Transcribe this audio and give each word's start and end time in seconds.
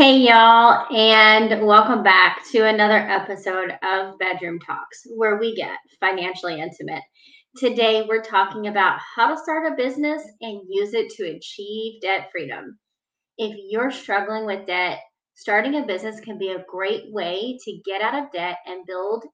Hey, 0.00 0.16
y'all, 0.16 0.86
and 0.96 1.66
welcome 1.66 2.02
back 2.02 2.40
to 2.52 2.66
another 2.66 2.96
episode 2.96 3.72
of 3.82 4.18
Bedroom 4.18 4.58
Talks, 4.58 5.02
where 5.14 5.36
we 5.36 5.54
get 5.54 5.76
financially 6.00 6.58
intimate. 6.58 7.02
Today, 7.58 8.06
we're 8.08 8.22
talking 8.22 8.68
about 8.68 8.98
how 9.14 9.28
to 9.28 9.38
start 9.38 9.70
a 9.70 9.76
business 9.76 10.22
and 10.40 10.62
use 10.70 10.94
it 10.94 11.10
to 11.16 11.24
achieve 11.24 12.00
debt 12.00 12.30
freedom. 12.32 12.78
If 13.36 13.54
you're 13.68 13.90
struggling 13.90 14.46
with 14.46 14.66
debt, 14.66 15.00
starting 15.34 15.74
a 15.74 15.84
business 15.84 16.18
can 16.20 16.38
be 16.38 16.52
a 16.52 16.64
great 16.66 17.12
way 17.12 17.58
to 17.62 17.80
get 17.84 18.00
out 18.00 18.24
of 18.24 18.32
debt 18.32 18.56
and 18.64 18.86
build 18.86 19.26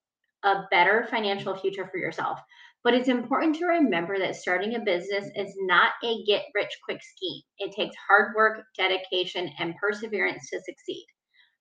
a 0.43 0.63
better 0.73 1.07
financial 1.09 1.57
future 1.57 1.89
for 1.93 1.99
yourself. 1.99 2.41
But 2.87 2.95
it's 2.95 3.09
important 3.09 3.57
to 3.57 3.67
remember 3.67 4.17
that 4.17 4.37
starting 4.37 4.77
a 4.77 4.79
business 4.79 5.29
is 5.35 5.53
not 5.63 5.95
a 6.05 6.23
get 6.23 6.45
rich 6.55 6.71
quick 6.85 7.01
scheme. 7.03 7.43
It 7.59 7.75
takes 7.75 7.97
hard 8.09 8.37
work, 8.37 8.63
dedication, 8.79 9.51
and 9.59 9.75
perseverance 9.75 10.49
to 10.51 10.61
succeed. 10.61 11.05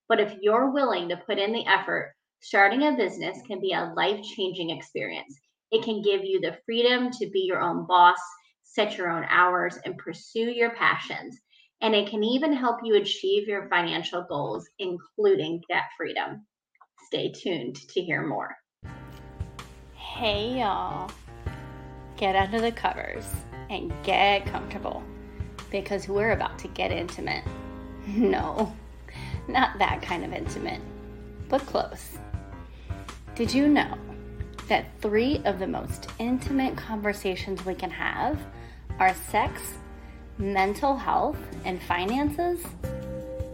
But 0.08 0.20
if 0.20 0.35
you're 0.40 0.70
willing 0.70 1.09
to 1.09 1.18
put 1.18 1.40
in 1.40 1.52
the 1.52 1.66
effort, 1.66 2.13
starting 2.41 2.84
a 2.84 2.96
business 2.96 3.40
can 3.48 3.59
be 3.59 3.73
a 3.73 3.91
life 3.98 4.23
changing 4.38 4.70
experience. 4.70 5.35
It 5.72 5.84
can 5.84 6.04
give 6.04 6.23
you 6.23 6.41
the 6.41 6.59
freedom 6.63 7.09
to 7.13 7.27
be 7.32 7.40
your 7.40 7.60
own 7.60 7.88
boss, 7.88 8.20
set 8.62 8.96
your 8.96 9.10
own 9.10 9.26
hours, 9.27 9.80
and 9.84 9.98
pursue 9.98 10.52
your 10.52 10.76
passions. 10.76 11.40
And 11.82 11.96
it 11.96 12.07
can 12.07 12.23
even 12.23 12.54
help 12.54 12.82
you 12.84 12.98
achieve 12.98 13.48
your 13.48 13.68
financial 13.70 14.23
goals, 14.30 14.70
including 14.77 15.63
debt 15.70 15.85
freedom. 15.98 16.46
Stay 17.07 17.32
tuned 17.32 17.77
to 17.77 18.02
hear 18.04 18.27
more. 18.27 18.55
Hey, 20.16 20.60
y'all. 20.60 21.12
Get 22.18 22.36
under 22.36 22.62
the 22.62 22.72
covers 22.72 23.26
and 23.70 23.92
get 24.04 24.46
comfortable 24.46 25.04
because 25.70 26.08
we're 26.08 26.32
about 26.32 26.58
to 26.60 26.68
get 26.70 26.91
intimate. 26.91 27.44
No, 28.08 28.72
not 29.48 29.80
that 29.80 30.00
kind 30.04 30.24
of 30.24 30.32
intimate, 30.32 30.80
but 31.49 31.62
close. 31.62 32.20
Did 33.34 33.52
you 33.52 33.68
know 33.68 33.98
that 34.68 34.85
three 35.02 35.41
of 35.44 35.57
the 35.57 35.66
most 35.66 36.07
intimate 36.20 36.77
conversations 36.77 37.66
we 37.66 37.74
can 37.74 37.90
have 37.90 38.40
are 39.00 39.13
sex, 39.32 39.60
mental 40.38 40.96
health, 40.96 41.40
and 41.66 41.82
finances? 41.82 42.63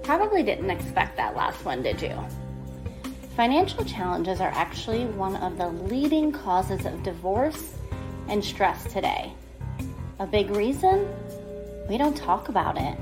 Probably 0.04 0.44
didn't 0.44 0.70
expect 0.70 1.16
that 1.16 1.34
last 1.36 1.64
one, 1.64 1.82
did 1.82 2.02
you? 2.02 2.18
Financial 3.38 3.86
challenges 3.86 4.42
are 4.42 4.52
actually 4.54 5.06
one 5.06 5.38
of 5.38 5.58
the 5.58 5.70
leading 5.70 6.34
causes 6.34 6.86
of 6.86 7.02
divorce 7.04 7.76
and 8.32 8.44
stress 8.44 8.86
today. 8.92 9.34
A 10.20 10.26
big 10.26 10.50
reason? 10.52 11.06
We 11.90 11.98
don't 11.98 12.16
talk 12.16 12.48
about 12.48 12.78
it. 12.78 12.98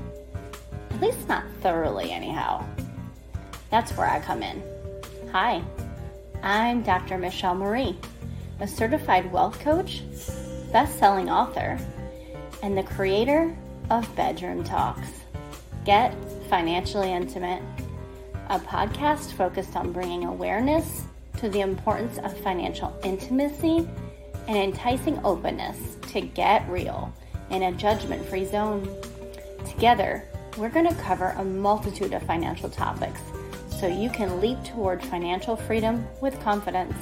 At 0.90 1.00
least 1.00 1.28
not 1.28 1.44
thoroughly, 1.60 2.10
anyhow. 2.10 2.66
That's 3.70 3.92
where 3.92 4.08
I 4.08 4.18
come 4.18 4.42
in. 4.42 4.60
Hi, 5.30 5.62
I'm 6.42 6.82
Dr. 6.82 7.16
Michelle 7.16 7.54
Marie, 7.54 7.96
a 8.58 8.66
certified 8.66 9.30
wealth 9.30 9.60
coach, 9.60 10.02
best 10.72 10.98
selling 10.98 11.30
author, 11.30 11.78
and 12.64 12.76
the 12.76 12.82
creator 12.82 13.56
of 13.88 14.12
Bedroom 14.16 14.64
Talks. 14.64 15.08
Get 15.84 16.12
financially 16.48 17.12
intimate 17.12 17.62
a 18.48 18.58
podcast 18.58 19.34
focused 19.34 19.76
on 19.76 19.92
bringing 19.92 20.24
awareness 20.24 21.04
to 21.36 21.48
the 21.48 21.60
importance 21.60 22.18
of 22.18 22.36
financial 22.38 22.92
intimacy 23.04 23.88
and 24.48 24.56
enticing 24.56 25.18
openness 25.24 25.96
to 26.12 26.20
get 26.20 26.68
real 26.68 27.12
in 27.50 27.62
a 27.62 27.72
judgment 27.72 28.24
free 28.26 28.44
zone. 28.44 28.88
Together, 29.66 30.24
we're 30.56 30.68
going 30.68 30.88
to 30.88 30.94
cover 31.02 31.34
a 31.38 31.44
multitude 31.44 32.12
of 32.12 32.22
financial 32.24 32.68
topics 32.68 33.20
so 33.68 33.86
you 33.86 34.10
can 34.10 34.40
leap 34.40 34.62
toward 34.64 35.02
financial 35.02 35.56
freedom 35.56 36.06
with 36.20 36.40
confidence. 36.42 36.96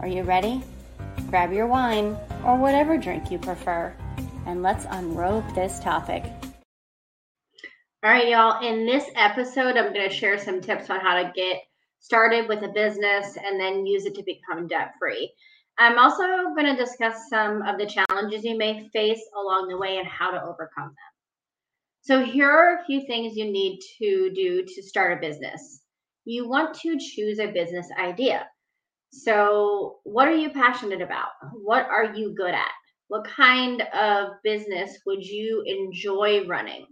Are 0.00 0.08
you 0.08 0.22
ready? 0.22 0.62
Grab 1.28 1.52
your 1.52 1.66
wine 1.66 2.16
or 2.44 2.56
whatever 2.56 2.96
drink 2.96 3.30
you 3.30 3.38
prefer, 3.38 3.94
and 4.46 4.62
let's 4.62 4.86
unrobe 4.86 5.54
this 5.54 5.78
topic. 5.80 6.24
All 8.02 8.10
right, 8.10 8.28
y'all. 8.28 8.66
In 8.66 8.86
this 8.86 9.04
episode, 9.14 9.76
I'm 9.76 9.92
going 9.92 10.08
to 10.08 10.14
share 10.14 10.38
some 10.38 10.60
tips 10.60 10.88
on 10.88 11.00
how 11.00 11.22
to 11.22 11.30
get 11.34 11.58
started 11.98 12.48
with 12.48 12.62
a 12.62 12.68
business 12.68 13.36
and 13.36 13.60
then 13.60 13.84
use 13.84 14.06
it 14.06 14.14
to 14.14 14.22
become 14.22 14.66
debt 14.66 14.94
free. 14.98 15.30
I'm 15.80 15.98
also 15.98 16.24
going 16.54 16.66
to 16.66 16.76
discuss 16.76 17.30
some 17.30 17.62
of 17.62 17.78
the 17.78 17.86
challenges 17.86 18.44
you 18.44 18.58
may 18.58 18.90
face 18.90 19.22
along 19.34 19.68
the 19.68 19.78
way 19.78 19.96
and 19.96 20.06
how 20.06 20.30
to 20.30 20.42
overcome 20.42 20.88
them. 20.88 21.12
So, 22.02 22.22
here 22.22 22.50
are 22.50 22.76
a 22.76 22.84
few 22.84 23.06
things 23.06 23.34
you 23.34 23.50
need 23.50 23.80
to 23.98 24.30
do 24.34 24.62
to 24.62 24.82
start 24.82 25.16
a 25.16 25.20
business. 25.26 25.80
You 26.26 26.46
want 26.46 26.74
to 26.80 26.98
choose 26.98 27.38
a 27.38 27.50
business 27.50 27.88
idea. 27.98 28.46
So, 29.10 30.00
what 30.04 30.28
are 30.28 30.36
you 30.36 30.50
passionate 30.50 31.00
about? 31.00 31.30
What 31.54 31.86
are 31.86 32.12
you 32.14 32.34
good 32.34 32.52
at? 32.52 32.72
What 33.08 33.24
kind 33.24 33.80
of 33.94 34.32
business 34.44 34.98
would 35.06 35.24
you 35.24 35.64
enjoy 35.66 36.46
running? 36.46 36.88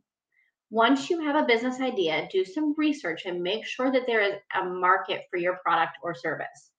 Once 0.70 1.10
you 1.10 1.20
have 1.20 1.36
a 1.36 1.46
business 1.46 1.78
idea, 1.82 2.26
do 2.32 2.42
some 2.42 2.74
research 2.78 3.26
and 3.26 3.42
make 3.42 3.66
sure 3.66 3.92
that 3.92 4.06
there 4.06 4.22
is 4.22 4.34
a 4.58 4.64
market 4.64 5.24
for 5.30 5.38
your 5.38 5.58
product 5.62 5.98
or 6.02 6.14
service. 6.14 6.70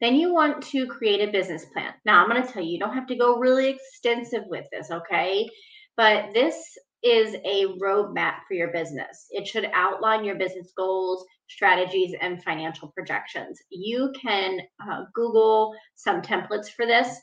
Then 0.00 0.14
you 0.14 0.32
want 0.32 0.62
to 0.68 0.86
create 0.86 1.26
a 1.26 1.32
business 1.32 1.64
plan. 1.72 1.92
Now, 2.04 2.22
I'm 2.22 2.30
going 2.30 2.42
to 2.42 2.52
tell 2.52 2.62
you, 2.62 2.70
you 2.70 2.78
don't 2.78 2.94
have 2.94 3.08
to 3.08 3.16
go 3.16 3.36
really 3.36 3.68
extensive 3.68 4.44
with 4.46 4.64
this, 4.70 4.90
okay? 4.90 5.48
But 5.96 6.32
this 6.34 6.54
is 7.02 7.34
a 7.44 7.66
roadmap 7.82 8.34
for 8.46 8.54
your 8.54 8.72
business. 8.72 9.26
It 9.30 9.46
should 9.46 9.68
outline 9.74 10.24
your 10.24 10.36
business 10.36 10.72
goals, 10.76 11.24
strategies, 11.48 12.14
and 12.20 12.42
financial 12.42 12.92
projections. 12.96 13.58
You 13.70 14.12
can 14.20 14.60
uh, 14.80 15.04
Google 15.14 15.74
some 15.94 16.22
templates 16.22 16.68
for 16.68 16.86
this. 16.86 17.20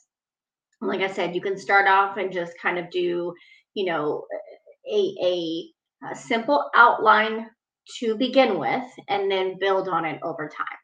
Like 0.81 1.02
I 1.02 1.12
said, 1.12 1.35
you 1.35 1.41
can 1.41 1.58
start 1.58 1.88
off 1.88 2.18
and 2.18 2.31
just 2.31 2.53
kind 2.62 2.78
of 2.78 2.90
do, 2.91 3.34
you 3.74 3.85
know, 3.85 4.25
a, 4.91 5.16
a, 5.24 6.12
a 6.12 6.16
simple 6.16 6.69
outline 6.75 7.47
to 8.00 8.16
begin 8.16 8.59
with 8.59 8.84
and 9.08 9.31
then 9.31 9.58
build 9.59 9.88
on 9.88 10.06
it 10.06 10.19
over 10.24 10.50
time. 10.50 10.78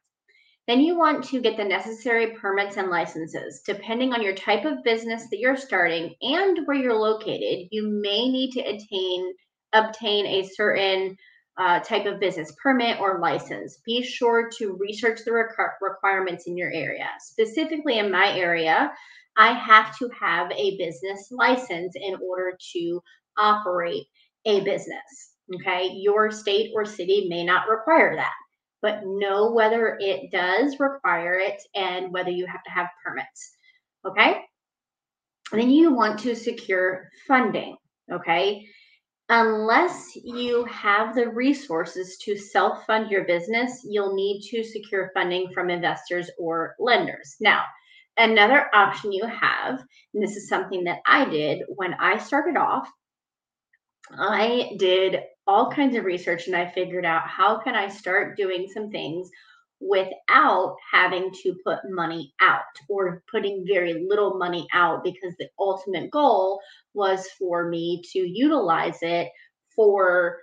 Then 0.72 0.80
you 0.80 0.96
want 0.96 1.24
to 1.24 1.42
get 1.42 1.58
the 1.58 1.64
necessary 1.64 2.28
permits 2.28 2.78
and 2.78 2.88
licenses. 2.88 3.60
Depending 3.66 4.14
on 4.14 4.22
your 4.22 4.34
type 4.34 4.64
of 4.64 4.82
business 4.82 5.28
that 5.28 5.38
you're 5.38 5.54
starting 5.54 6.14
and 6.22 6.60
where 6.64 6.78
you're 6.78 6.98
located, 6.98 7.68
you 7.70 7.86
may 7.86 8.26
need 8.30 8.52
to 8.52 8.60
attain 8.60 9.34
obtain 9.74 10.24
a 10.24 10.48
certain 10.48 11.14
uh, 11.58 11.80
type 11.80 12.06
of 12.06 12.20
business 12.20 12.54
permit 12.62 12.98
or 13.00 13.20
license. 13.20 13.80
Be 13.84 14.02
sure 14.02 14.48
to 14.56 14.78
research 14.80 15.20
the 15.26 15.32
requ- 15.32 15.74
requirements 15.82 16.46
in 16.46 16.56
your 16.56 16.72
area. 16.72 17.08
Specifically, 17.20 17.98
in 17.98 18.10
my 18.10 18.32
area, 18.34 18.94
I 19.36 19.52
have 19.52 19.98
to 19.98 20.08
have 20.18 20.50
a 20.52 20.78
business 20.78 21.28
license 21.30 21.96
in 21.96 22.16
order 22.26 22.56
to 22.72 23.02
operate 23.36 24.06
a 24.46 24.60
business. 24.60 25.34
Okay. 25.54 25.90
Your 25.96 26.30
state 26.30 26.70
or 26.74 26.86
city 26.86 27.26
may 27.28 27.44
not 27.44 27.68
require 27.68 28.16
that, 28.16 28.32
but 28.82 29.06
know 29.06 29.52
whether 29.52 29.96
it 30.00 30.30
does 30.30 30.78
require 30.80 31.38
it 31.38 31.62
and 31.74 32.12
whether 32.12 32.30
you 32.30 32.46
have 32.46 32.62
to 32.64 32.70
have 32.70 32.88
permits. 33.04 33.56
Okay. 34.04 34.42
And 35.52 35.60
then 35.60 35.70
you 35.70 35.94
want 35.94 36.18
to 36.20 36.34
secure 36.34 37.08
funding. 37.26 37.76
Okay. 38.12 38.66
Unless 39.28 40.16
you 40.16 40.64
have 40.64 41.14
the 41.14 41.28
resources 41.28 42.18
to 42.24 42.36
self 42.36 42.84
fund 42.86 43.10
your 43.10 43.24
business, 43.24 43.80
you'll 43.84 44.14
need 44.14 44.42
to 44.50 44.64
secure 44.64 45.10
funding 45.14 45.50
from 45.54 45.70
investors 45.70 46.28
or 46.38 46.74
lenders. 46.78 47.36
Now, 47.40 47.62
another 48.18 48.68
option 48.74 49.12
you 49.12 49.24
have, 49.26 49.82
and 50.12 50.22
this 50.22 50.36
is 50.36 50.48
something 50.48 50.84
that 50.84 50.98
I 51.06 51.24
did 51.24 51.62
when 51.68 51.94
I 51.94 52.18
started 52.18 52.56
off, 52.56 52.90
I 54.10 54.72
did 54.78 55.20
all 55.46 55.70
kinds 55.70 55.96
of 55.96 56.04
research 56.04 56.46
and 56.46 56.56
I 56.56 56.70
figured 56.70 57.04
out 57.04 57.26
how 57.26 57.58
can 57.58 57.74
I 57.74 57.88
start 57.88 58.36
doing 58.36 58.68
some 58.72 58.90
things 58.90 59.30
without 59.80 60.76
having 60.92 61.32
to 61.42 61.56
put 61.64 61.78
money 61.88 62.32
out 62.40 62.60
or 62.88 63.22
putting 63.30 63.64
very 63.66 64.06
little 64.08 64.38
money 64.38 64.66
out 64.72 65.02
because 65.02 65.34
the 65.38 65.48
ultimate 65.58 66.10
goal 66.10 66.60
was 66.94 67.26
for 67.38 67.68
me 67.68 68.00
to 68.12 68.20
utilize 68.20 68.98
it 69.02 69.28
for 69.74 70.38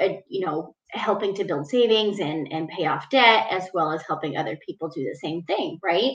uh, 0.00 0.08
you 0.28 0.46
know 0.46 0.74
helping 0.90 1.34
to 1.34 1.44
build 1.44 1.66
savings 1.68 2.20
and 2.20 2.50
and 2.52 2.68
pay 2.68 2.86
off 2.86 3.10
debt 3.10 3.46
as 3.50 3.68
well 3.74 3.92
as 3.92 4.02
helping 4.06 4.36
other 4.36 4.56
people 4.64 4.88
do 4.88 5.02
the 5.02 5.18
same 5.20 5.42
thing 5.42 5.78
right? 5.82 6.12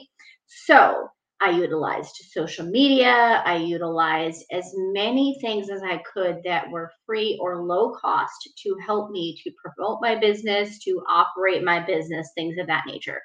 So 0.48 1.09
I 1.44 1.50
utilized 1.50 2.16
social 2.31 2.66
media. 2.66 3.44
I 3.45 3.57
utilized 3.57 4.45
as 4.50 4.72
many 4.75 5.38
things 5.42 5.69
as 5.69 5.81
I 5.84 6.01
could 6.13 6.40
that 6.45 6.72
were 6.72 6.90
free 7.06 7.38
or 7.42 7.66
low 7.66 7.92
cost 7.92 8.50
to 8.60 8.78
help 8.86 9.12
me 9.12 9.38
to 9.44 9.51
promote 9.62 10.00
my 10.01 10.16
business, 10.16 10.80
to 10.86 11.04
operate 11.10 11.62
my 11.62 11.86
business, 11.86 12.31
things 12.34 12.57
of 12.57 12.68
that 12.68 12.86
nature. 12.88 13.22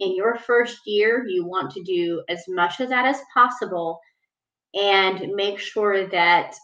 In 0.00 0.14
your 0.14 0.36
first 0.36 0.80
year, 0.84 1.24
you 1.26 1.46
want 1.46 1.70
to 1.72 1.82
do 1.82 2.22
as 2.28 2.44
much 2.46 2.80
of 2.80 2.90
that 2.90 3.06
as 3.06 3.20
possible 3.32 4.00
and 4.74 5.32
make 5.34 5.58
sure 5.58 6.06
that 6.08 6.54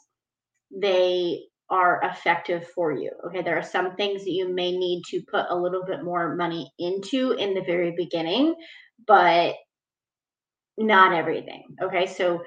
they 0.71 1.45
are 1.71 2.03
effective 2.03 2.69
for 2.75 2.93
you. 2.93 3.11
Okay, 3.27 3.41
there 3.41 3.59
are 3.59 3.63
some 3.63 3.97
things 3.97 4.25
that 4.25 4.33
you 4.33 4.53
may 4.53 4.77
need 4.77 5.05
to 5.07 5.23
put 5.31 5.47
a 5.49 5.57
little 5.57 5.85
bit 5.87 6.05
more 6.05 6.37
money 6.37 6.71
into 6.79 7.33
in 7.33 7.55
the 7.55 7.63
very 7.63 7.93
beginning, 7.97 8.55
but 9.07 9.55
not 10.79 11.13
everything. 11.13 11.65
Okay, 11.83 12.07
so 12.07 12.43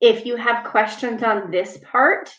if 0.00 0.26
you 0.26 0.36
have 0.36 0.66
questions 0.66 1.22
on 1.22 1.50
this 1.50 1.78
part, 1.90 2.30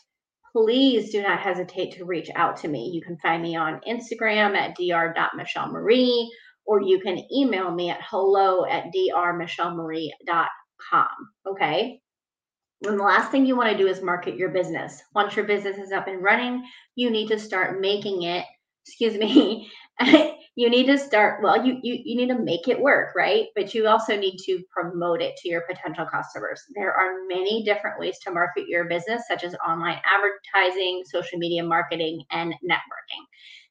please 0.52 1.12
do 1.12 1.22
not 1.22 1.40
hesitate 1.40 1.94
to 1.94 2.06
reach 2.06 2.30
out 2.36 2.58
to 2.58 2.68
me. 2.68 2.92
You 2.94 3.02
can 3.02 3.18
find 3.18 3.42
me 3.42 3.56
on 3.56 3.82
Instagram 3.88 4.56
at 4.56 4.76
dr.michelleMarie, 4.76 6.28
or 6.66 6.82
you 6.82 7.00
can 7.00 7.24
email 7.34 7.72
me 7.72 7.90
at 7.90 8.02
hello 8.02 8.66
at 8.66 8.86
drmichelleMarie.com. 8.94 11.08
Okay. 11.48 12.02
And 12.86 13.00
the 13.00 13.04
last 13.04 13.32
thing 13.32 13.46
you 13.46 13.56
want 13.56 13.72
to 13.72 13.78
do 13.78 13.88
is 13.88 14.02
market 14.02 14.36
your 14.36 14.50
business. 14.50 15.02
Once 15.14 15.36
your 15.36 15.46
business 15.46 15.78
is 15.78 15.92
up 15.92 16.08
and 16.08 16.22
running, 16.22 16.64
you 16.96 17.10
need 17.10 17.28
to 17.30 17.40
start 17.40 17.80
making 17.80 18.24
it, 18.24 18.46
excuse 18.86 19.16
me, 19.16 19.70
you 20.56 20.70
need 20.70 20.86
to 20.86 20.98
start 20.98 21.42
well 21.44 21.66
you, 21.66 21.80
you 21.82 22.00
you 22.04 22.16
need 22.16 22.28
to 22.28 22.40
make 22.40 22.68
it 22.68 22.80
work 22.80 23.16
right? 23.16 23.48
But 23.56 23.74
you 23.74 23.88
also 23.88 24.16
need 24.16 24.38
to 24.46 24.62
promote 24.72 25.22
it 25.22 25.36
to 25.38 25.50
your 25.50 25.62
potential 25.62 26.06
customers. 26.06 26.62
There 26.76 26.94
are 26.94 27.26
many 27.28 27.64
different 27.64 28.00
ways 28.00 28.20
to 28.20 28.32
market 28.32 28.68
your 28.68 28.86
business 28.86 29.24
such 29.28 29.44
as 29.44 29.56
online 29.68 30.00
advertising 30.06 31.04
social 31.06 31.40
media 31.40 31.64
marketing 31.64 32.24
and 32.32 32.54
networking. 32.64 33.24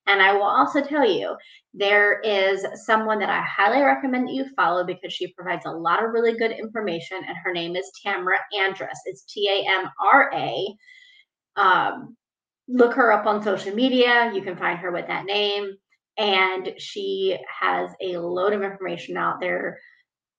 And 0.06 0.20
i 0.20 0.32
will 0.32 0.42
also 0.42 0.82
tell 0.82 1.08
you 1.08 1.34
there 1.72 2.20
is 2.20 2.66
someone 2.84 3.18
that 3.18 3.30
i 3.30 3.40
highly 3.40 3.82
recommend 3.82 4.28
that 4.28 4.34
you 4.34 4.44
follow 4.54 4.84
because 4.84 5.12
she 5.12 5.32
provides 5.32 5.64
a 5.64 5.70
lot 5.70 6.04
of 6.04 6.10
really 6.10 6.36
good 6.36 6.50
information 6.50 7.18
and 7.26 7.36
her 7.42 7.52
name 7.52 7.74
is 7.74 7.90
Tamra 8.04 8.36
Andress. 8.54 8.98
it's 9.06 9.24
t-a-m-r-a 9.24 10.76
um, 11.56 12.16
look 12.68 12.94
her 12.94 13.12
up 13.12 13.26
on 13.26 13.42
social 13.42 13.74
media 13.74 14.32
you 14.34 14.42
can 14.42 14.56
find 14.56 14.78
her 14.78 14.90
with 14.90 15.06
that 15.06 15.26
name 15.26 15.74
and 16.18 16.74
she 16.78 17.36
has 17.60 17.90
a 18.00 18.16
load 18.18 18.52
of 18.52 18.62
information 18.62 19.16
out 19.16 19.40
there. 19.40 19.78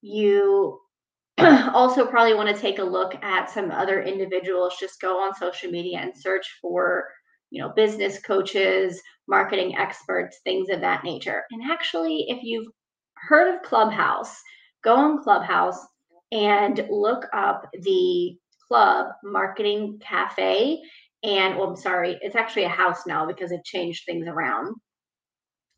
You 0.01 0.79
also 1.37 2.05
probably 2.05 2.33
want 2.33 2.53
to 2.53 2.61
take 2.61 2.79
a 2.79 2.83
look 2.83 3.15
at 3.23 3.49
some 3.49 3.71
other 3.71 4.01
individuals. 4.01 4.77
Just 4.79 5.01
go 5.01 5.19
on 5.19 5.35
social 5.35 5.69
media 5.69 5.99
and 5.99 6.13
search 6.15 6.47
for, 6.61 7.05
you 7.49 7.61
know, 7.61 7.69
business 7.75 8.19
coaches, 8.19 9.01
marketing 9.27 9.75
experts, 9.77 10.39
things 10.43 10.69
of 10.69 10.81
that 10.81 11.03
nature. 11.03 11.43
And 11.51 11.69
actually, 11.69 12.25
if 12.29 12.39
you've 12.41 12.67
heard 13.15 13.53
of 13.53 13.61
Clubhouse, 13.63 14.35
go 14.83 14.95
on 14.95 15.23
Clubhouse 15.23 15.79
and 16.31 16.85
look 16.89 17.25
up 17.33 17.67
the 17.81 18.37
Club 18.67 19.07
Marketing 19.23 19.99
Cafe. 20.01 20.81
And 21.25 21.57
well, 21.57 21.69
I'm 21.69 21.75
sorry, 21.75 22.17
it's 22.21 22.35
actually 22.35 22.65
a 22.65 22.69
house 22.69 23.07
now 23.07 23.25
because 23.25 23.51
it 23.51 23.63
changed 23.65 24.03
things 24.05 24.27
around 24.27 24.75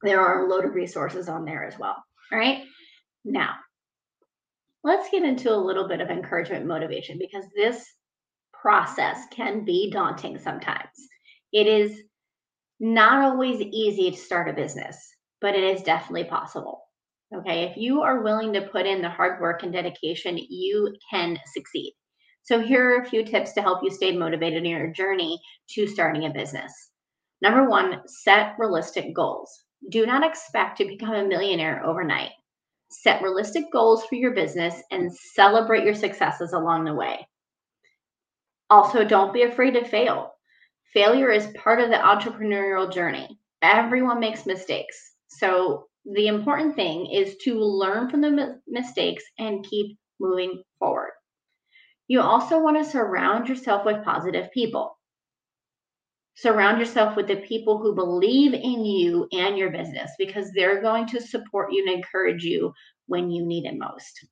there 0.04 0.22
are 0.22 0.46
a 0.46 0.50
load 0.50 0.66
of 0.66 0.76
resources 0.76 1.28
on 1.30 1.46
there 1.46 1.64
as 1.66 1.78
well. 1.80 1.96
All 2.32 2.40
right. 2.40 2.64
Now, 3.26 3.56
let's 4.84 5.10
get 5.10 5.24
into 5.24 5.52
a 5.52 5.58
little 5.58 5.88
bit 5.88 6.02
of 6.02 6.10
encouragement 6.10 6.66
motivation 6.66 7.18
because 7.20 7.46
this 7.56 7.86
process 8.54 9.18
can 9.32 9.66
be 9.66 9.90
daunting 9.92 10.38
sometimes. 10.38 10.90
It 11.52 11.68
is 11.68 12.02
not 12.80 13.24
always 13.24 13.62
easy 13.62 14.12
to 14.12 14.18
start 14.18 14.50
a 14.50 14.54
business, 14.54 14.98
but 15.42 15.56
it 15.56 15.64
is 15.64 15.82
definitely 15.82 16.26
possible. 16.26 16.84
Okay. 17.36 17.64
If 17.64 17.78
you 17.78 18.02
are 18.02 18.22
willing 18.22 18.54
to 18.54 18.62
put 18.62 18.86
in 18.86 19.02
the 19.02 19.10
hard 19.10 19.42
work 19.42 19.64
and 19.64 19.74
dedication, 19.74 20.38
you 20.38 20.96
can 21.12 21.38
succeed. 21.54 21.94
So, 22.48 22.62
here 22.62 22.92
are 22.92 23.02
a 23.02 23.06
few 23.06 23.26
tips 23.26 23.52
to 23.54 23.62
help 23.62 23.84
you 23.84 23.92
stay 23.92 24.16
motivated 24.16 24.64
in 24.64 24.72
your 24.72 24.88
journey 24.88 25.38
to 25.72 25.86
starting 25.86 26.26
a 26.26 26.30
business. 26.30 26.92
Number 27.42 27.70
one, 27.70 28.02
set 28.08 28.56
realistic 28.58 29.14
goals. 29.14 29.66
Do 29.90 30.06
not 30.06 30.26
expect 30.26 30.78
to 30.78 30.86
become 30.86 31.14
a 31.14 31.28
millionaire 31.28 31.86
overnight. 31.86 32.32
Set 32.90 33.22
realistic 33.22 33.66
goals 33.74 34.06
for 34.06 34.16
your 34.16 34.32
business 34.34 34.82
and 34.92 35.14
celebrate 35.14 35.84
your 35.84 35.94
successes 35.94 36.54
along 36.54 36.86
the 36.86 36.94
way. 36.94 37.28
Also, 38.70 39.04
don't 39.04 39.34
be 39.34 39.44
afraid 39.44 39.72
to 39.72 39.84
fail. 39.84 40.32
Failure 40.94 41.32
is 41.32 41.54
part 41.58 41.82
of 41.82 41.90
the 41.90 41.98
entrepreneurial 41.98 42.90
journey. 42.90 43.38
Everyone 43.62 44.22
makes 44.22 44.46
mistakes. 44.46 45.16
So, 45.28 45.88
the 46.06 46.28
important 46.28 46.78
thing 46.78 47.08
is 47.12 47.36
to 47.44 47.60
learn 47.60 48.10
from 48.10 48.22
the 48.22 48.62
mistakes 48.68 49.26
and 49.38 49.66
keep 49.66 49.98
moving 50.22 50.64
forward. 50.80 50.97
You 52.08 52.22
also 52.22 52.60
want 52.62 52.78
to 52.78 52.90
surround 52.90 53.50
yourself 53.50 53.86
with 53.86 54.04
positive 54.04 54.50
people. 54.52 54.98
Surround 56.36 56.80
yourself 56.80 57.16
with 57.16 57.28
the 57.28 57.38
people 57.38 57.80
who 57.80 57.96
believe 57.96 58.54
in 58.54 58.86
you 58.86 59.28
and 59.32 59.58
your 59.58 59.72
business 59.72 60.12
because 60.18 60.52
they're 60.52 60.82
going 60.82 61.08
to 61.08 61.20
support 61.20 61.72
you 61.72 61.84
and 61.86 61.96
encourage 61.96 62.44
you 62.44 62.72
when 63.08 63.32
you 63.32 63.46
need 63.46 63.66
it 63.66 63.78
most. 63.78 64.26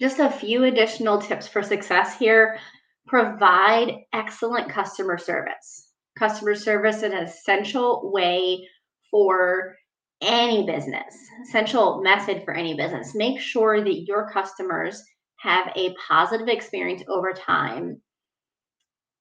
Just 0.00 0.18
a 0.18 0.30
few 0.30 0.64
additional 0.64 1.20
tips 1.20 1.46
for 1.46 1.62
success 1.62 2.18
here. 2.18 2.58
Provide 3.06 3.98
excellent 4.12 4.68
customer 4.70 5.18
service. 5.18 5.88
Customer 6.18 6.54
service 6.54 6.98
is 6.98 7.02
an 7.02 7.12
essential 7.14 8.10
way 8.12 8.66
for 9.10 9.76
any 10.22 10.64
business, 10.64 11.16
essential 11.42 12.00
method 12.00 12.44
for 12.44 12.54
any 12.54 12.74
business. 12.74 13.14
Make 13.14 13.40
sure 13.40 13.82
that 13.82 14.04
your 14.06 14.30
customers 14.30 15.02
have 15.42 15.72
a 15.76 15.94
positive 16.08 16.48
experience 16.48 17.02
over 17.08 17.32
time 17.32 18.00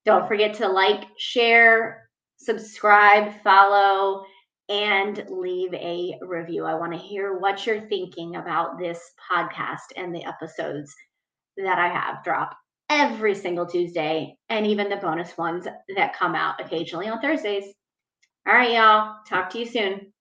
Don't 0.07 0.27
forget 0.27 0.55
to 0.55 0.69
like, 0.69 1.05
share, 1.19 2.09
subscribe, 2.39 3.35
follow, 3.43 4.25
and 4.71 5.23
leave 5.29 5.75
a 5.75 6.19
review. 6.23 6.65
I 6.65 6.75
want 6.75 6.93
to 6.93 6.99
hear 6.99 7.39
what 7.39 7.67
you're 7.67 7.87
thinking 7.87 8.37
about 8.37 8.79
this 8.79 8.99
podcast 9.31 9.93
and 9.95 10.15
the 10.15 10.25
episodes 10.25 10.91
that 11.59 11.79
I 11.79 11.89
have 11.89 12.25
drop 12.25 12.57
every 12.89 13.35
single 13.35 13.67
Tuesday 13.67 14.39
and 14.49 14.67
even 14.67 14.89
the 14.89 14.97
bonus 14.97 15.37
ones 15.37 15.67
that 15.97 16.17
come 16.17 16.35
out 16.35 16.63
occasionally 16.63 17.09
on 17.09 17.21
Thursdays. 17.21 17.65
All 18.49 18.55
right, 18.55 18.73
y'all. 18.73 19.17
Talk 19.29 19.51
to 19.51 19.59
you 19.59 19.67
soon. 19.67 20.14